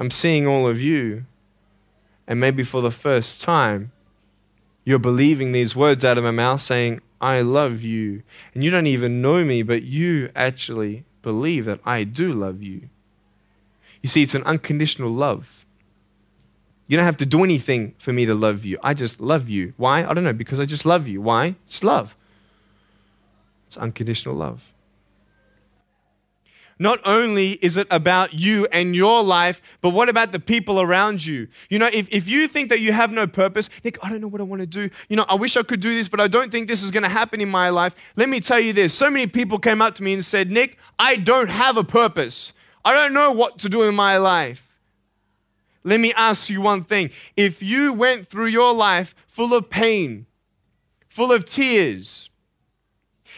I'm 0.00 0.10
seeing 0.10 0.46
all 0.46 0.66
of 0.66 0.80
you, 0.80 1.26
and 2.26 2.40
maybe 2.40 2.64
for 2.64 2.80
the 2.80 2.90
first 2.90 3.42
time, 3.42 3.92
you're 4.82 4.98
believing 4.98 5.52
these 5.52 5.76
words 5.76 6.06
out 6.06 6.16
of 6.16 6.24
my 6.24 6.30
mouth 6.30 6.62
saying, 6.62 7.02
I 7.20 7.42
love 7.42 7.82
you. 7.82 8.22
And 8.54 8.64
you 8.64 8.70
don't 8.70 8.86
even 8.86 9.20
know 9.20 9.44
me, 9.44 9.62
but 9.62 9.82
you 9.82 10.30
actually 10.34 11.04
believe 11.20 11.66
that 11.66 11.80
I 11.84 12.04
do 12.04 12.32
love 12.32 12.62
you. 12.62 12.88
You 14.00 14.08
see, 14.08 14.22
it's 14.22 14.34
an 14.34 14.42
unconditional 14.44 15.10
love. 15.10 15.66
You 16.86 16.96
don't 16.96 17.04
have 17.04 17.18
to 17.18 17.26
do 17.26 17.44
anything 17.44 17.94
for 17.98 18.14
me 18.14 18.24
to 18.24 18.34
love 18.34 18.64
you. 18.64 18.78
I 18.82 18.94
just 18.94 19.20
love 19.20 19.50
you. 19.50 19.74
Why? 19.76 20.04
I 20.04 20.14
don't 20.14 20.24
know, 20.24 20.32
because 20.32 20.58
I 20.58 20.64
just 20.64 20.86
love 20.86 21.06
you. 21.06 21.20
Why? 21.20 21.56
It's 21.66 21.84
love. 21.84 22.16
It's 23.66 23.76
unconditional 23.76 24.34
love. 24.34 24.72
Not 26.80 26.98
only 27.04 27.52
is 27.62 27.76
it 27.76 27.86
about 27.90 28.32
you 28.32 28.66
and 28.72 28.96
your 28.96 29.22
life, 29.22 29.60
but 29.82 29.90
what 29.90 30.08
about 30.08 30.32
the 30.32 30.40
people 30.40 30.80
around 30.80 31.24
you? 31.24 31.46
You 31.68 31.78
know, 31.78 31.90
if, 31.92 32.08
if 32.10 32.26
you 32.26 32.48
think 32.48 32.70
that 32.70 32.80
you 32.80 32.92
have 32.92 33.12
no 33.12 33.26
purpose, 33.26 33.68
Nick, 33.84 34.02
I 34.02 34.08
don't 34.08 34.22
know 34.22 34.28
what 34.28 34.40
I 34.40 34.44
want 34.44 34.60
to 34.60 34.66
do. 34.66 34.88
You 35.10 35.16
know, 35.16 35.26
I 35.28 35.34
wish 35.34 35.58
I 35.58 35.62
could 35.62 35.80
do 35.80 35.94
this, 35.94 36.08
but 36.08 36.20
I 36.20 36.26
don't 36.26 36.50
think 36.50 36.68
this 36.68 36.82
is 36.82 36.90
going 36.90 37.02
to 37.02 37.10
happen 37.10 37.42
in 37.42 37.50
my 37.50 37.68
life. 37.68 37.94
Let 38.16 38.30
me 38.30 38.40
tell 38.40 38.58
you 38.58 38.72
this 38.72 38.94
so 38.94 39.10
many 39.10 39.26
people 39.26 39.58
came 39.58 39.82
up 39.82 39.94
to 39.96 40.02
me 40.02 40.14
and 40.14 40.24
said, 40.24 40.50
Nick, 40.50 40.78
I 40.98 41.16
don't 41.16 41.50
have 41.50 41.76
a 41.76 41.84
purpose. 41.84 42.54
I 42.82 42.94
don't 42.94 43.12
know 43.12 43.30
what 43.30 43.58
to 43.58 43.68
do 43.68 43.82
in 43.82 43.94
my 43.94 44.16
life. 44.16 44.66
Let 45.84 46.00
me 46.00 46.14
ask 46.14 46.48
you 46.48 46.62
one 46.62 46.84
thing. 46.84 47.10
If 47.36 47.62
you 47.62 47.92
went 47.92 48.26
through 48.26 48.46
your 48.46 48.72
life 48.72 49.14
full 49.26 49.52
of 49.52 49.68
pain, 49.68 50.24
full 51.10 51.30
of 51.30 51.44
tears, 51.44 52.29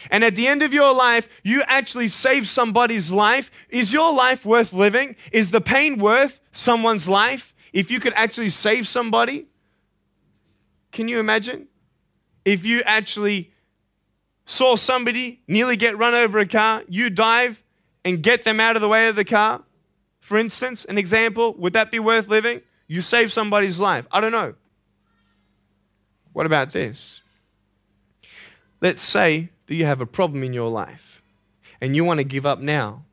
and 0.09 0.23
at 0.23 0.35
the 0.35 0.47
end 0.47 0.63
of 0.63 0.73
your 0.73 0.93
life, 0.93 1.27
you 1.43 1.63
actually 1.67 2.07
save 2.07 2.49
somebody's 2.49 3.11
life. 3.11 3.51
Is 3.69 3.93
your 3.93 4.13
life 4.13 4.45
worth 4.45 4.73
living? 4.73 5.15
Is 5.31 5.51
the 5.51 5.61
pain 5.61 5.97
worth 5.97 6.39
someone's 6.51 7.07
life? 7.07 7.53
If 7.71 7.89
you 7.89 7.99
could 7.99 8.13
actually 8.13 8.49
save 8.49 8.87
somebody? 8.87 9.47
Can 10.91 11.07
you 11.07 11.19
imagine? 11.19 11.67
If 12.45 12.65
you 12.65 12.81
actually 12.85 13.51
saw 14.45 14.75
somebody 14.75 15.41
nearly 15.47 15.75
get 15.77 15.97
run 15.97 16.13
over 16.13 16.39
a 16.39 16.47
car, 16.47 16.83
you 16.87 17.09
dive 17.09 17.63
and 18.05 18.21
get 18.21 18.43
them 18.43 18.59
out 18.59 18.75
of 18.75 18.81
the 18.81 18.89
way 18.89 19.07
of 19.07 19.15
the 19.15 19.25
car, 19.25 19.63
for 20.19 20.37
instance, 20.37 20.85
an 20.85 20.97
example, 20.97 21.53
would 21.55 21.73
that 21.73 21.91
be 21.91 21.99
worth 21.99 22.27
living? 22.27 22.61
You 22.87 23.01
save 23.01 23.31
somebody's 23.31 23.79
life. 23.79 24.05
I 24.11 24.21
don't 24.21 24.31
know. 24.31 24.55
What 26.31 26.45
about 26.45 26.71
this? 26.71 27.21
Let's 28.81 29.01
say 29.01 29.49
that 29.67 29.75
you 29.75 29.85
have 29.85 30.01
a 30.01 30.05
problem 30.05 30.43
in 30.43 30.53
your 30.53 30.69
life 30.69 31.21
and 31.81 31.95
you 31.95 32.03
want 32.03 32.19
to 32.19 32.23
give 32.23 32.45
up 32.45 32.59
now. 32.59 33.05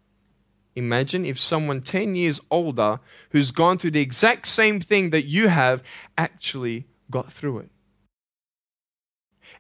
Imagine 0.76 1.26
if 1.26 1.38
someone 1.38 1.80
10 1.80 2.14
years 2.14 2.40
older 2.50 3.00
who's 3.30 3.50
gone 3.50 3.78
through 3.78 3.90
the 3.90 4.00
exact 4.00 4.47
same 4.47 4.80
thing 4.80 5.11
that 5.11 5.26
you 5.26 5.49
have 5.49 5.83
actually 6.16 6.87
got 7.11 7.33
through 7.33 7.59
it. 7.59 7.71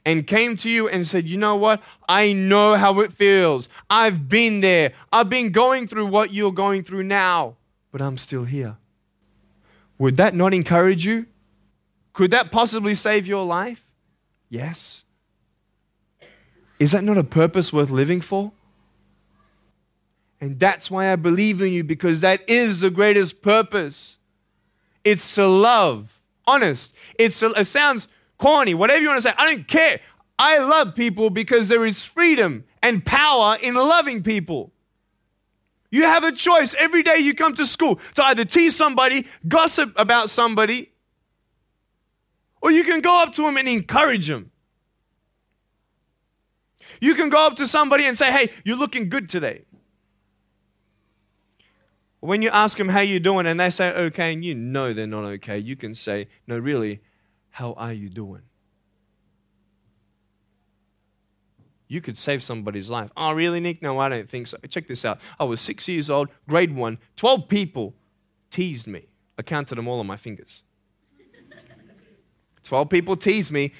And 0.06 0.26
came 0.26 0.56
to 0.58 0.70
you 0.70 0.88
and 0.88 1.06
said, 1.06 1.26
You 1.26 1.36
know 1.36 1.56
what? 1.56 1.82
I 2.08 2.32
know 2.32 2.76
how 2.76 3.00
it 3.00 3.12
feels. 3.12 3.68
I've 3.90 4.28
been 4.30 4.60
there. 4.60 4.92
I've 5.12 5.28
been 5.28 5.50
going 5.50 5.88
through 5.88 6.06
what 6.06 6.32
you're 6.32 6.52
going 6.52 6.84
through 6.84 7.02
now, 7.02 7.56
but 7.92 8.00
I'm 8.00 8.16
still 8.16 8.44
here. 8.44 8.78
Would 9.98 10.16
that 10.16 10.34
not 10.34 10.54
encourage 10.54 11.04
you? 11.04 11.26
Could 12.14 12.30
that 12.30 12.50
possibly 12.50 12.94
save 12.94 13.26
your 13.26 13.44
life? 13.44 13.92
Yes. 14.48 15.04
Is 16.80 16.92
that 16.92 17.04
not 17.04 17.18
a 17.18 17.24
purpose 17.24 17.72
worth 17.72 17.90
living 17.90 18.22
for? 18.22 18.52
And 20.40 20.58
that's 20.58 20.90
why 20.90 21.12
I 21.12 21.16
believe 21.16 21.60
in 21.60 21.72
you 21.72 21.84
because 21.84 22.22
that 22.22 22.40
is 22.48 22.80
the 22.80 22.90
greatest 22.90 23.42
purpose. 23.42 24.16
It's 25.04 25.34
to 25.34 25.46
love. 25.46 26.20
Honest. 26.46 26.94
It's 27.18 27.38
to, 27.40 27.50
it 27.50 27.66
sounds 27.66 28.08
corny, 28.38 28.72
whatever 28.72 29.02
you 29.02 29.08
want 29.08 29.18
to 29.18 29.28
say. 29.28 29.34
I 29.36 29.54
don't 29.54 29.68
care. 29.68 30.00
I 30.38 30.56
love 30.56 30.94
people 30.94 31.28
because 31.28 31.68
there 31.68 31.84
is 31.84 32.02
freedom 32.02 32.64
and 32.82 33.04
power 33.04 33.58
in 33.60 33.74
loving 33.74 34.22
people. 34.22 34.72
You 35.90 36.04
have 36.04 36.24
a 36.24 36.32
choice 36.32 36.74
every 36.78 37.02
day 37.02 37.18
you 37.18 37.34
come 37.34 37.52
to 37.54 37.66
school 37.66 38.00
to 38.14 38.24
either 38.24 38.46
tease 38.46 38.74
somebody, 38.74 39.26
gossip 39.46 39.92
about 39.96 40.30
somebody, 40.30 40.90
or 42.62 42.70
you 42.70 42.84
can 42.84 43.02
go 43.02 43.22
up 43.22 43.34
to 43.34 43.42
them 43.42 43.58
and 43.58 43.68
encourage 43.68 44.28
them. 44.28 44.50
You 47.00 47.14
can 47.14 47.30
go 47.30 47.46
up 47.46 47.56
to 47.56 47.66
somebody 47.66 48.04
and 48.04 48.16
say, 48.16 48.30
hey, 48.30 48.50
you're 48.64 48.76
looking 48.76 49.08
good 49.08 49.28
today. 49.28 49.64
When 52.20 52.42
you 52.42 52.50
ask 52.50 52.76
them 52.76 52.90
how 52.90 53.00
you 53.00 53.18
doing 53.18 53.46
and 53.46 53.58
they 53.58 53.70
say 53.70 53.90
okay 53.90 54.34
and 54.34 54.44
you 54.44 54.54
know 54.54 54.92
they're 54.92 55.06
not 55.06 55.24
okay, 55.24 55.58
you 55.58 55.74
can 55.74 55.94
say, 55.94 56.28
no, 56.46 56.58
really, 56.58 57.00
how 57.48 57.72
are 57.72 57.94
you 57.94 58.10
doing? 58.10 58.42
You 61.88 62.00
could 62.00 62.18
save 62.18 62.42
somebody's 62.42 62.90
life. 62.90 63.10
Oh, 63.16 63.32
really, 63.32 63.58
Nick? 63.58 63.82
No, 63.82 63.98
I 63.98 64.08
don't 64.08 64.28
think 64.28 64.46
so. 64.46 64.58
Check 64.68 64.86
this 64.86 65.04
out. 65.04 65.20
I 65.40 65.44
was 65.44 65.60
six 65.60 65.88
years 65.88 66.08
old, 66.08 66.28
grade 66.46 66.76
one, 66.76 66.98
12 67.16 67.48
people 67.48 67.94
teased 68.50 68.86
me. 68.86 69.06
I 69.38 69.42
counted 69.42 69.76
them 69.76 69.88
all 69.88 69.98
on 69.98 70.06
my 70.06 70.16
fingers. 70.16 70.62
12 72.62 72.88
people 72.88 73.16
teased 73.16 73.50
me. 73.50 73.72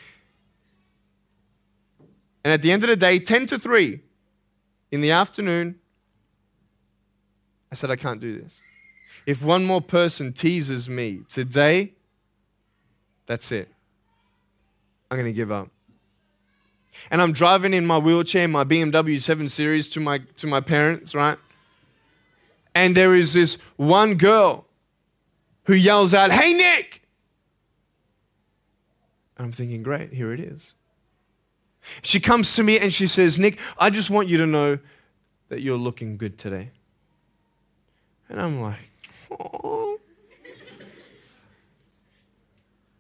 And 2.45 2.53
at 2.53 2.63
the 2.63 2.73
end 2.73 2.83
of 2.83 2.89
the 2.89 2.97
day, 2.97 3.19
10 3.19 3.47
to 3.49 3.59
3 3.59 4.01
in 4.91 5.01
the 5.01 5.11
afternoon, 5.11 5.79
I 7.71 7.75
said, 7.75 7.91
I 7.91 7.97
can't 7.97 8.21
do 8.21 8.41
this. 8.41 8.61
If 9.27 9.43
one 9.43 9.65
more 9.65 9.81
person 9.81 10.33
teases 10.33 10.89
me 10.89 11.21
today, 11.29 11.93
that's 13.27 13.53
it. 13.53 13.69
I'm 15.11 15.17
going 15.17 15.27
to 15.27 15.33
give 15.33 15.53
up. 15.53 15.69
And 17.11 17.23
I'm 17.23 17.33
driving 17.33 17.75
in 17.75 17.87
my 17.87 17.99
wheelchair, 17.99 18.49
my 18.49 18.65
BMW 18.65 19.21
7 19.21 19.49
Series 19.49 19.89
to 19.89 20.01
my, 20.01 20.19
to 20.37 20.47
my 20.47 20.61
parents, 20.61 21.15
right? 21.15 21.39
And 22.75 22.97
there 22.97 23.15
is 23.15 23.33
this 23.33 23.57
one 23.77 24.15
girl 24.15 24.67
who 25.65 25.75
yells 25.75 26.15
out, 26.15 26.31
Hey, 26.31 26.53
Nick! 26.53 27.03
And 29.37 29.47
I'm 29.47 29.53
thinking, 29.53 29.83
great, 29.83 30.13
here 30.13 30.33
it 30.33 30.41
is. 30.41 30.75
She 32.03 32.21
comes 32.21 32.55
to 32.55 32.63
me 32.63 32.79
and 32.79 32.93
she 32.93 33.07
says, 33.07 33.39
Nick, 33.39 33.59
I 33.79 33.91
just 33.91 34.11
want 34.11 34.29
you 34.29 34.39
to 34.39 34.47
know 34.47 34.79
that 35.49 35.61
you're 35.61 35.79
looking 35.79 36.17
good 36.17 36.39
today. 36.39 36.71
And 38.29 38.41
I'm 38.41 38.61
like, 38.61 38.91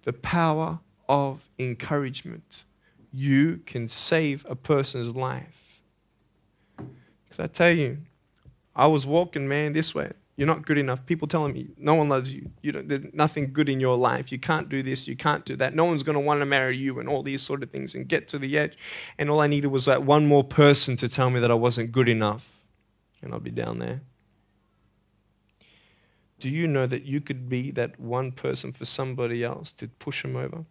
the 0.04 0.12
power 0.12 0.80
of 1.08 1.48
encouragement. 1.58 2.64
You 3.12 3.60
can 3.66 3.88
save 3.88 4.46
a 4.48 4.54
person's 4.54 5.14
life. 5.16 5.82
Because 6.76 7.40
I 7.40 7.46
tell 7.48 7.72
you, 7.72 7.98
I 8.76 8.86
was 8.86 9.04
walking, 9.04 9.48
man, 9.48 9.72
this 9.72 9.94
way. 9.94 10.12
You're 10.40 10.46
not 10.46 10.64
good 10.64 10.78
enough. 10.78 11.04
People 11.04 11.28
telling 11.28 11.52
me 11.52 11.68
no 11.76 11.94
one 11.94 12.08
loves 12.08 12.32
you. 12.32 12.50
you 12.62 12.72
don't, 12.72 12.88
there's 12.88 13.12
nothing 13.12 13.52
good 13.52 13.68
in 13.68 13.78
your 13.78 13.98
life. 13.98 14.32
You 14.32 14.38
can't 14.38 14.70
do 14.70 14.82
this. 14.82 15.06
You 15.06 15.14
can't 15.14 15.44
do 15.44 15.54
that. 15.56 15.74
No 15.74 15.84
one's 15.84 16.02
going 16.02 16.14
to 16.14 16.20
want 16.20 16.40
to 16.40 16.46
marry 16.46 16.78
you 16.78 16.98
and 16.98 17.10
all 17.10 17.22
these 17.22 17.42
sort 17.42 17.62
of 17.62 17.68
things 17.68 17.94
and 17.94 18.08
get 18.08 18.26
to 18.28 18.38
the 18.38 18.56
edge. 18.56 18.78
And 19.18 19.28
all 19.28 19.42
I 19.42 19.48
needed 19.48 19.66
was 19.66 19.84
that 19.84 20.02
one 20.02 20.26
more 20.26 20.42
person 20.42 20.96
to 20.96 21.10
tell 21.10 21.28
me 21.28 21.40
that 21.40 21.50
I 21.50 21.54
wasn't 21.54 21.92
good 21.92 22.08
enough. 22.08 22.56
And 23.20 23.34
I'll 23.34 23.38
be 23.40 23.50
down 23.50 23.80
there. 23.80 24.00
Do 26.38 26.48
you 26.48 26.66
know 26.66 26.86
that 26.86 27.02
you 27.02 27.20
could 27.20 27.50
be 27.50 27.70
that 27.72 28.00
one 28.00 28.32
person 28.32 28.72
for 28.72 28.86
somebody 28.86 29.44
else 29.44 29.72
to 29.72 29.88
push 29.88 30.22
them 30.22 30.36
over? 30.36 30.64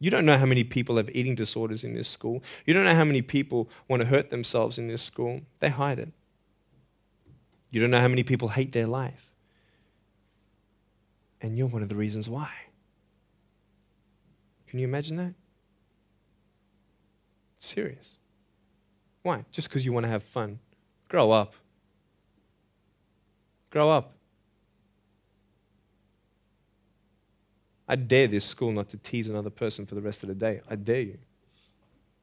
You 0.00 0.10
don't 0.10 0.26
know 0.26 0.38
how 0.38 0.46
many 0.46 0.64
people 0.64 0.96
have 0.96 1.08
eating 1.10 1.36
disorders 1.36 1.84
in 1.84 1.94
this 1.94 2.08
school. 2.08 2.42
You 2.66 2.74
don't 2.74 2.84
know 2.84 2.96
how 2.96 3.04
many 3.04 3.22
people 3.22 3.70
want 3.86 4.00
to 4.02 4.08
hurt 4.08 4.30
themselves 4.30 4.76
in 4.76 4.88
this 4.88 5.02
school. 5.02 5.42
They 5.60 5.68
hide 5.68 6.00
it. 6.00 6.08
You 7.74 7.80
don't 7.80 7.90
know 7.90 7.98
how 7.98 8.06
many 8.06 8.22
people 8.22 8.46
hate 8.46 8.70
their 8.70 8.86
life. 8.86 9.34
And 11.40 11.58
you're 11.58 11.66
one 11.66 11.82
of 11.82 11.88
the 11.88 11.96
reasons 11.96 12.28
why. 12.28 12.48
Can 14.68 14.78
you 14.78 14.86
imagine 14.86 15.16
that? 15.16 15.34
Serious. 17.58 18.18
Why? 19.22 19.44
Just 19.50 19.68
because 19.68 19.84
you 19.84 19.92
want 19.92 20.04
to 20.04 20.10
have 20.10 20.22
fun. 20.22 20.60
Grow 21.08 21.32
up. 21.32 21.54
Grow 23.70 23.90
up. 23.90 24.12
I 27.88 27.96
dare 27.96 28.28
this 28.28 28.44
school 28.44 28.70
not 28.70 28.88
to 28.90 28.98
tease 28.98 29.28
another 29.28 29.50
person 29.50 29.84
for 29.84 29.96
the 29.96 30.00
rest 30.00 30.22
of 30.22 30.28
the 30.28 30.36
day. 30.36 30.60
I 30.70 30.76
dare 30.76 31.00
you. 31.00 31.18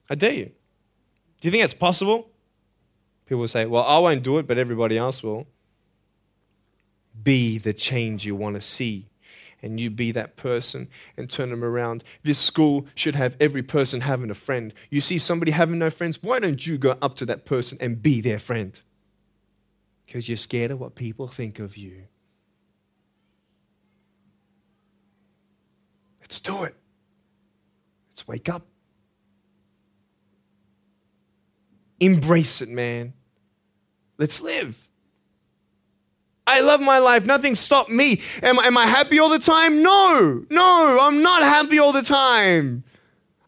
I 0.09 0.15
dare 0.15 0.33
you. 0.33 0.45
Do 1.41 1.47
you 1.49 1.51
think 1.51 1.65
it's 1.65 1.73
possible? 1.73 2.30
People 3.31 3.47
say, 3.47 3.65
well, 3.65 3.85
I 3.85 3.97
won't 3.97 4.23
do 4.23 4.39
it, 4.39 4.45
but 4.45 4.57
everybody 4.57 4.97
else 4.97 5.23
will. 5.23 5.47
Be 7.23 7.57
the 7.57 7.71
change 7.71 8.25
you 8.25 8.35
want 8.35 8.55
to 8.55 8.61
see. 8.61 9.07
And 9.61 9.79
you 9.79 9.89
be 9.89 10.11
that 10.11 10.35
person 10.35 10.89
and 11.15 11.29
turn 11.29 11.49
them 11.49 11.63
around. 11.63 12.03
This 12.23 12.39
school 12.39 12.87
should 12.93 13.15
have 13.15 13.37
every 13.39 13.63
person 13.63 14.01
having 14.01 14.29
a 14.29 14.33
friend. 14.33 14.73
You 14.89 14.99
see 14.99 15.17
somebody 15.17 15.53
having 15.53 15.79
no 15.79 15.89
friends, 15.89 16.21
why 16.21 16.39
don't 16.39 16.67
you 16.67 16.77
go 16.77 16.97
up 17.01 17.15
to 17.15 17.25
that 17.27 17.45
person 17.45 17.77
and 17.79 18.03
be 18.03 18.19
their 18.19 18.37
friend? 18.37 18.77
Because 20.05 20.27
you're 20.27 20.35
scared 20.35 20.71
of 20.71 20.81
what 20.81 20.95
people 20.95 21.29
think 21.29 21.57
of 21.57 21.77
you. 21.77 22.07
Let's 26.19 26.41
do 26.41 26.63
it. 26.63 26.75
Let's 28.09 28.27
wake 28.27 28.49
up. 28.49 28.65
Embrace 32.01 32.61
it, 32.61 32.67
man. 32.67 33.13
Let's 34.21 34.39
live. 34.39 34.87
I 36.45 36.61
love 36.61 36.79
my 36.79 36.99
life. 36.99 37.25
Nothing 37.25 37.55
stopped 37.55 37.89
me. 37.89 38.21
Am, 38.43 38.59
am 38.59 38.77
I 38.77 38.85
happy 38.85 39.17
all 39.17 39.29
the 39.29 39.39
time? 39.39 39.81
No, 39.81 40.45
no, 40.47 40.99
I'm 41.01 41.23
not 41.23 41.41
happy 41.41 41.79
all 41.79 41.91
the 41.91 42.03
time. 42.03 42.83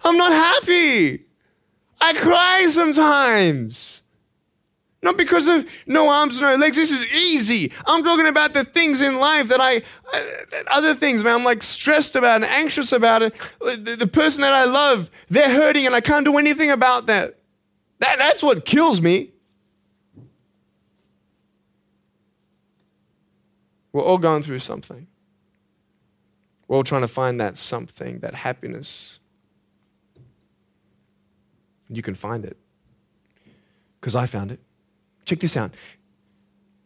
I'm 0.03 0.17
not 0.17 0.31
happy. 0.31 1.25
I 2.01 2.15
cry 2.15 2.65
sometimes. 2.71 4.01
Not 5.03 5.15
because 5.15 5.47
of 5.47 5.69
no 5.85 6.09
arms, 6.09 6.41
no 6.41 6.55
legs. 6.55 6.75
This 6.75 6.89
is 6.89 7.05
easy. 7.13 7.71
I'm 7.85 8.03
talking 8.03 8.25
about 8.25 8.55
the 8.55 8.63
things 8.63 8.99
in 8.99 9.19
life 9.19 9.49
that 9.49 9.61
I, 9.61 9.83
uh, 10.11 10.63
other 10.71 10.95
things, 10.95 11.23
man. 11.23 11.35
I'm 11.35 11.43
like 11.43 11.61
stressed 11.61 12.15
about 12.15 12.37
and 12.37 12.45
anxious 12.45 12.91
about 12.91 13.21
it. 13.21 13.35
The, 13.59 13.95
the 13.95 14.07
person 14.07 14.41
that 14.41 14.53
I 14.53 14.65
love, 14.65 15.11
they're 15.29 15.53
hurting 15.53 15.85
and 15.85 15.93
I 15.93 16.01
can't 16.01 16.25
do 16.25 16.39
anything 16.39 16.71
about 16.71 17.05
that. 17.05 17.37
that 17.99 18.17
that's 18.17 18.41
what 18.41 18.65
kills 18.65 19.01
me. 19.01 19.32
We're 23.93 24.03
all 24.03 24.17
going 24.17 24.43
through 24.43 24.59
something. 24.59 25.07
We're 26.67 26.77
all 26.77 26.83
trying 26.83 27.01
to 27.01 27.07
find 27.07 27.39
that 27.39 27.57
something, 27.57 28.19
that 28.19 28.33
happiness. 28.33 29.19
You 31.89 32.01
can 32.01 32.15
find 32.15 32.43
it. 32.43 32.57
Because 34.01 34.15
I 34.15 34.25
found 34.25 34.51
it. 34.51 34.59
Check 35.25 35.39
this 35.39 35.55
out. 35.55 35.73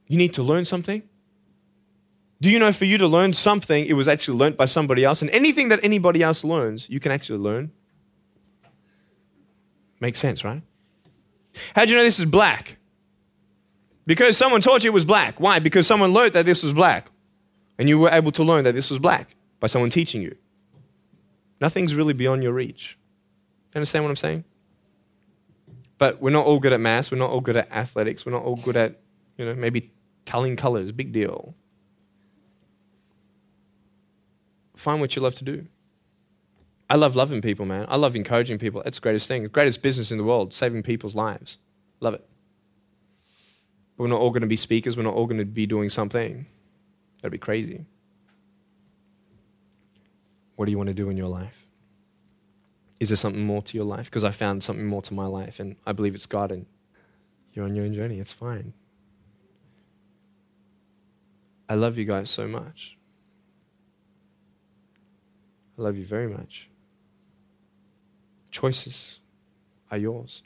You 0.07 0.17
need 0.17 0.33
to 0.33 0.43
learn 0.43 0.65
something. 0.65 1.01
Do 2.39 2.49
you 2.49 2.59
know 2.59 2.71
for 2.71 2.85
you 2.85 2.97
to 2.99 3.07
learn 3.07 3.33
something, 3.33 3.85
it 3.85 3.93
was 3.93 4.07
actually 4.07 4.37
learned 4.37 4.57
by 4.57 4.65
somebody 4.65 5.03
else? 5.03 5.21
And 5.21 5.31
anything 5.31 5.69
that 5.69 5.79
anybody 5.83 6.21
else 6.21 6.43
learns, 6.43 6.87
you 6.89 6.99
can 6.99 7.11
actually 7.11 7.39
learn. 7.39 7.71
Makes 9.99 10.19
sense, 10.19 10.43
right? 10.43 10.61
How'd 11.73 11.89
you 11.89 11.95
know 11.95 12.03
this 12.03 12.19
is 12.19 12.25
black? 12.25 12.77
Because 14.07 14.37
someone 14.37 14.61
taught 14.61 14.83
you 14.83 14.89
it 14.89 14.93
was 14.93 15.05
black. 15.05 15.39
Why? 15.39 15.59
Because 15.59 15.85
someone 15.85 16.13
learned 16.13 16.33
that 16.33 16.45
this 16.45 16.63
was 16.63 16.73
black. 16.73 17.11
And 17.77 17.87
you 17.87 17.99
were 17.99 18.09
able 18.09 18.31
to 18.31 18.43
learn 18.43 18.63
that 18.63 18.73
this 18.73 18.89
was 18.89 18.97
black 18.97 19.35
by 19.59 19.67
someone 19.67 19.91
teaching 19.91 20.21
you. 20.21 20.35
Nothing's 21.59 21.93
really 21.93 22.13
beyond 22.13 22.41
your 22.41 22.53
reach. 22.53 22.97
Understand 23.75 24.05
what 24.05 24.09
I'm 24.09 24.15
saying? 24.15 24.45
But 25.97 26.21
we're 26.21 26.31
not 26.31 26.45
all 26.45 26.59
good 26.59 26.73
at 26.73 26.79
maths. 26.79 27.11
We're 27.11 27.17
not 27.17 27.29
all 27.29 27.41
good 27.41 27.57
at 27.57 27.71
athletics. 27.71 28.25
We're 28.25 28.31
not 28.31 28.43
all 28.43 28.55
good 28.55 28.77
at, 28.77 28.99
you 29.37 29.45
know, 29.45 29.53
maybe 29.53 29.91
telling 30.25 30.55
colors. 30.55 30.91
Big 30.91 31.11
deal. 31.11 31.53
Find 34.75 35.01
what 35.01 35.15
you 35.15 35.21
love 35.21 35.35
to 35.35 35.43
do. 35.43 35.67
I 36.89 36.95
love 36.95 37.15
loving 37.15 37.41
people, 37.41 37.65
man. 37.65 37.85
I 37.89 37.97
love 37.97 38.15
encouraging 38.15 38.57
people. 38.57 38.81
It's 38.83 38.99
the 38.99 39.01
greatest 39.01 39.27
thing. 39.27 39.43
The 39.43 39.49
greatest 39.49 39.81
business 39.81 40.11
in 40.11 40.17
the 40.17 40.23
world, 40.23 40.53
saving 40.53 40.83
people's 40.83 41.15
lives. 41.15 41.57
Love 41.99 42.13
it. 42.13 42.25
But 43.97 44.03
we're 44.03 44.09
not 44.09 44.19
all 44.21 44.29
going 44.29 44.41
to 44.41 44.47
be 44.47 44.55
speakers. 44.55 44.95
We're 44.95 45.03
not 45.03 45.15
all 45.15 45.25
going 45.25 45.39
to 45.39 45.45
be 45.45 45.65
doing 45.65 45.89
something. 45.89 46.45
That'd 47.21 47.31
be 47.31 47.39
crazy. 47.39 47.85
What 50.55 50.65
do 50.65 50.71
you 50.71 50.77
want 50.77 50.87
to 50.87 50.93
do 50.93 51.09
in 51.09 51.17
your 51.17 51.27
life? 51.27 51.65
Is 52.99 53.09
there 53.09 53.15
something 53.15 53.43
more 53.43 53.61
to 53.63 53.77
your 53.77 53.85
life? 53.85 54.05
Because 54.05 54.23
I 54.23 54.31
found 54.31 54.63
something 54.63 54.85
more 54.85 55.01
to 55.03 55.13
my 55.13 55.25
life, 55.25 55.59
and 55.59 55.75
I 55.85 55.91
believe 55.91 56.15
it's 56.15 56.25
God, 56.25 56.51
and 56.51 56.65
you're 57.53 57.65
on 57.65 57.75
your 57.75 57.85
own 57.85 57.93
journey. 57.93 58.19
It's 58.19 58.33
fine. 58.33 58.73
I 61.69 61.75
love 61.75 61.97
you 61.97 62.05
guys 62.05 62.29
so 62.29 62.47
much. 62.47 62.97
I 65.77 65.81
love 65.81 65.97
you 65.97 66.05
very 66.05 66.27
much. 66.27 66.69
Choices 68.49 69.19
are 69.91 69.97
yours. 69.97 70.41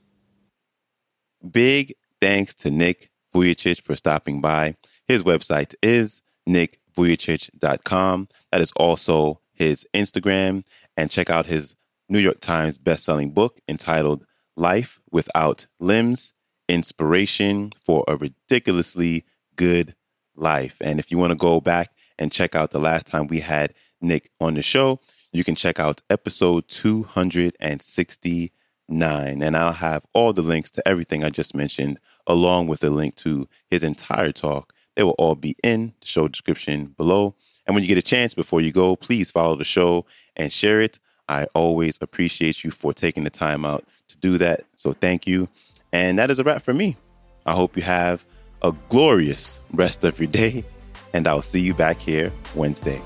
Big 1.50 1.94
thanks 2.20 2.54
to 2.56 2.72
Nick 2.72 3.11
Vujicic 3.34 3.82
for 3.82 3.96
stopping 3.96 4.42
by. 4.42 4.76
His 5.08 5.24
website 5.24 5.74
is 5.82 6.22
nickvujicic.com. 6.48 8.28
That 8.52 8.62
is 8.62 8.72
also 8.76 9.42
his 9.54 9.88
Instagram. 9.94 10.66
And 10.98 11.10
check 11.10 11.30
out 11.30 11.46
his 11.46 11.76
New 12.10 12.20
York 12.20 12.40
Times 12.40 12.78
bestselling 12.78 13.34
book 13.34 13.60
entitled 13.68 14.26
Life 14.58 15.00
Without 15.12 15.68
Limbs 15.80 16.34
Inspiration 16.68 17.72
for 17.86 18.04
a 18.08 18.16
Ridiculously 18.16 19.26
Good 19.56 19.96
Life. 20.36 20.78
And 20.82 21.00
if 21.00 21.12
you 21.12 21.18
want 21.18 21.32
to 21.32 21.38
go 21.38 21.62
back 21.62 21.90
and 22.20 22.32
check 22.32 22.56
out 22.56 22.72
the 22.72 22.80
last 22.80 23.08
time 23.08 23.28
we 23.28 23.40
had 23.40 23.74
Nick 24.02 24.30
on 24.40 24.56
the 24.56 24.62
show, 24.62 25.00
you 25.32 25.44
can 25.44 25.56
check 25.56 25.80
out 25.80 26.02
episode 26.10 26.68
269. 26.68 29.42
And 29.42 29.58
I'll 29.58 29.72
have 29.72 30.06
all 30.14 30.34
the 30.34 30.42
links 30.42 30.70
to 30.72 30.86
everything 30.88 31.24
I 31.24 31.30
just 31.30 31.56
mentioned, 31.56 32.00
along 32.28 32.68
with 32.68 32.84
a 32.84 32.90
link 32.90 33.16
to 33.18 33.48
his 33.70 33.84
entire 33.84 34.32
talk. 34.32 34.74
They 34.96 35.04
will 35.04 35.12
all 35.12 35.36
be 35.36 35.56
in 35.64 35.94
the 36.02 36.08
show 36.08 36.28
description 36.28 36.94
below. 36.98 37.36
And 37.66 37.76
when 37.76 37.84
you 37.84 37.88
get 37.88 37.98
a 37.98 38.02
chance 38.02 38.34
before 38.34 38.62
you 38.62 38.72
go, 38.72 38.96
please 38.96 39.32
follow 39.32 39.56
the 39.56 39.64
show 39.64 40.06
and 40.36 40.52
share 40.52 40.82
it 40.82 41.00
I 41.32 41.46
always 41.56 41.98
appreciate 42.02 42.66
you 42.66 42.72
for 42.72 42.94
taking 42.94 43.24
the 43.24 43.30
time 43.30 43.64
out 43.64 43.86
to 44.10 44.18
do 44.18 44.38
that. 44.40 44.64
So 44.76 44.92
thank 44.92 45.26
you. 45.26 45.48
And 45.94 46.20
that 46.20 46.30
is 46.30 46.40
a 46.40 46.44
wrap 46.44 46.62
for 46.62 46.74
me. 46.74 46.98
I 47.46 47.54
hope 47.54 47.78
you 47.78 47.84
have 47.84 48.26
a 48.62 48.74
glorious 48.90 49.62
rest 49.72 50.04
of 50.04 50.20
your 50.20 50.28
day, 50.28 50.66
and 51.14 51.26
I'll 51.28 51.42
see 51.42 51.62
you 51.62 51.74
back 51.74 52.02
here 52.02 52.34
Wednesday. 52.54 53.02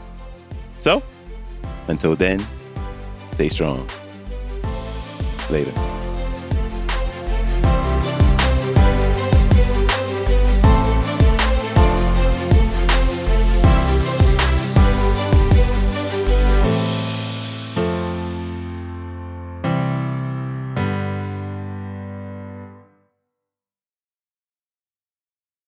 So 0.78 1.04
until 1.88 2.16
then, 2.16 2.44
stay 3.34 3.48
strong. 3.48 3.88
Later. 5.52 6.05